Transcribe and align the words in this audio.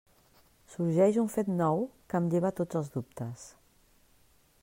Sorgeix 0.75 1.19
un 1.23 1.27
fet 1.33 1.51
nou 1.59 1.83
que 2.13 2.19
em 2.21 2.31
lleva 2.35 2.53
tots 2.61 2.79
els 2.81 2.91
dubtes. 2.95 3.47